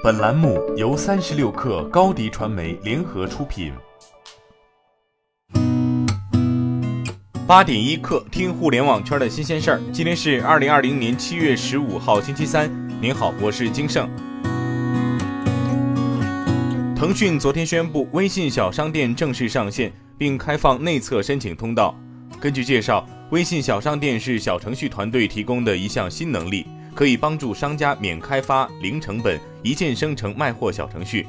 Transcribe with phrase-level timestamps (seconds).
[0.00, 3.72] 本栏目由三十六氪高低传媒联合出品。
[7.48, 9.80] 八点一刻，听互联网圈的新鲜事儿。
[9.92, 12.70] 今天是二零二零年七月十五号，星期三。
[13.00, 14.08] 您好，我是金盛。
[16.94, 21.92] 腾讯昨天宣布，微信小商店正式上线，并开放内测申请通道。
[22.38, 26.64] 根据介绍，微信小商店是小程序团队提供的一项新能力，
[26.98, 31.24] 可以帮助商家免开发、零成本、一键生成卖货小程序。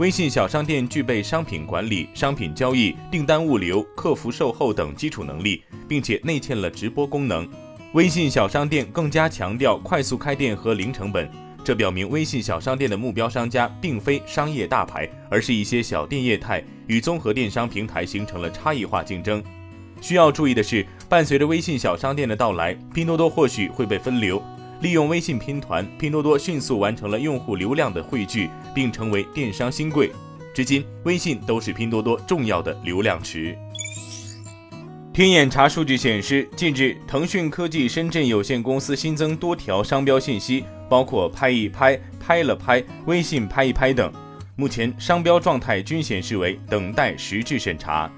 [0.00, 7.48] 微信小商店具备商品管理、商品交易、订单物流、客服售后等基础能力，并且内嵌了直播功能。
[7.92, 11.30] 微信小商店更加强调快速开店和零成本，
[11.62, 19.40] 这表明微信小商店的目标商家并非商业大牌，而是一些小店业态，与综合电商平台形成了差异化竞争。
[20.00, 24.42] 需要注意的是，伴随着微信小商店的到来，拼多多或许会被分流。
[24.84, 30.12] 利用微信拼团，拼多多迅速完成了用户流量的汇聚，并成为电商新贵。
[30.54, 33.56] 至今，微信都是拼多多重要的流量池。
[35.10, 44.12] 天眼查数据显示，近日腾讯科技深圳有限公司新增多条商标信息，包括“拍一拍”“拍了拍”“微信拍一拍”等。
[44.54, 48.12] 目前，商标状态均显示为等待实质审查。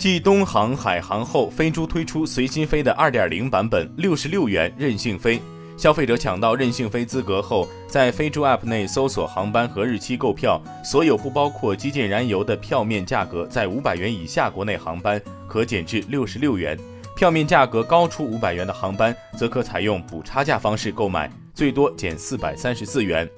[0.00, 5.38] 继东航、海航后，飞猪推出随心飞的2.0版本，六十六元任性飞。
[5.76, 16.78] 消费者抢到任性飞资格后，在飞猪 App 内搜索航班和日期购票，所有不包括机件燃油的票面价格在五百元以下国内航班可减至六十六元，
[17.14, 23.28] 票面价格高出五百元的航班则可采用补差价方式购买，最多减四百三十四元。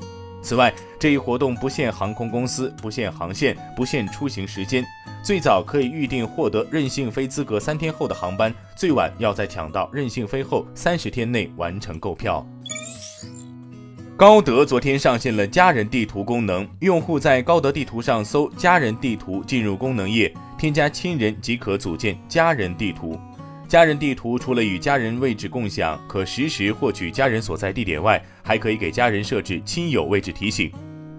[0.40, 4.84] 此外，这一活动不限航空公司，不限航线，不限出行时间。
[5.22, 12.44] 最早可以预定获得任性飞资格三天后的航班，最晚要在抢到任性飞后三十天内完成购票。
[14.16, 23.16] 高德昨天上线了家人地图功能，用户在高德地图上搜“家人地图”，进入功能页，添加亲人即可组建家人地图。
[23.68, 30.70] 家人地图除了与家人位置共享，可实时获取家人所在地点外，还可以给家人设置亲友位置提醒。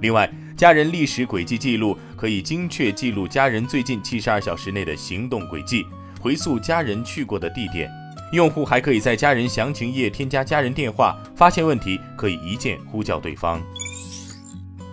[0.02, 0.30] 另外，
[0.64, 5.86] 家人历史轨迹记录可以精确记录家人最近七十二小时内的行动轨迹，
[6.22, 7.92] 回溯家人去过的地点。
[8.32, 13.62] 用户还可以在家人详情页添加家人电话，发现问题可以一键呼叫对方。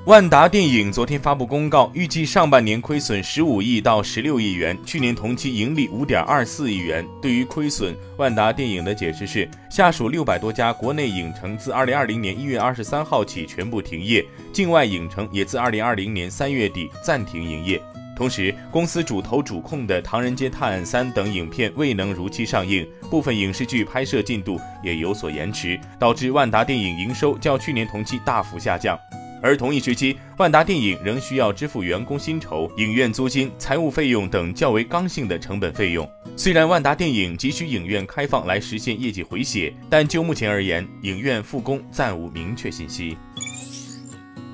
[0.06, 7.06] 万达电影昨天发布公告，预计上半年亏损十五亿到十六亿元，去年同期盈利五点二四亿元。
[7.20, 14.24] 对于亏损，万达电影的解释是，下属六百多家国内影城自二零二零年一月二十三号起全部停业，
[14.54, 17.80] 境外影城也自二零二零年三月底暂停营业。
[18.16, 28.98] 同时，公司主投主控的《唐人街探案三》等影片未能如期上映，部分影视剧拍摄进度也有所延迟，导致万达电影营收较去年同期大幅下降。
[29.42, 36.08] 而同一时期，万达电影仍需要支付员工薪酬、影院租金、财务费用等较为刚性的成本费用。
[36.36, 43.16] 虽然万达电影急需影院开放来实现业绩回血，但就目前而言，影院复工暂无明确信息。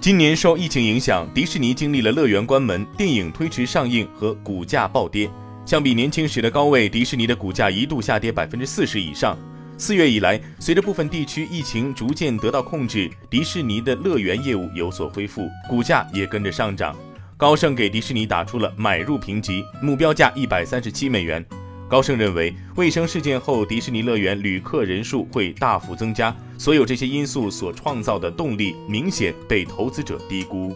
[0.01, 5.29] 今年受疫情影响，迪士尼经历了乐园关门、电影推迟上映和股价暴跌。
[5.65, 9.37] 相比年轻时的高位，迪士尼的股价一度下跌百分之四十以上。
[9.79, 16.97] 四月以来，随着部分地区疫情逐渐得到控制，迪士尼的乐园业务有所恢复，股价也跟着上涨。
[17.37, 21.45] 高盛给迪士尼打出了买入评级，目标价一百三十七美元。
[21.89, 30.75] 高盛认为，卫生事件后，迪士尼乐园旅客人数会大幅增加，所有这些因素所创造的动力明显被投资者低估。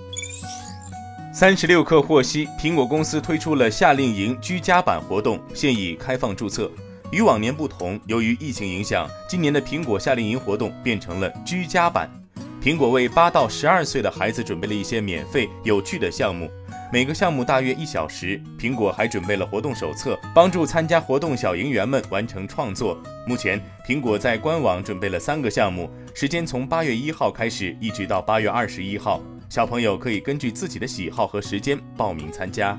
[1.33, 6.71] 三十六氪获悉，苹果公司推出了夏令营居家版活动，现已开放注册。
[7.13, 12.09] 与往年不同，由于疫情影响，今年的苹果夏令营活动变成了居家版。
[12.63, 16.49] 苹果为八到十二岁的孩子准备了一些免费有趣的项目，
[16.93, 18.41] 每个项目大约一小时。
[18.59, 22.97] 苹果还准备了活动手册，帮助参加活动小营员们完成创作。
[23.27, 29.21] 目前，苹果在官网准备了三个项目，时间从八月一号开始，一直到八月二十一号。
[29.49, 32.79] 小朋友可以根据自己的喜好和时间报名参加。